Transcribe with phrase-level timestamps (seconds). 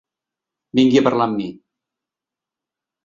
[0.79, 1.47] Vingui a parlar amb mi.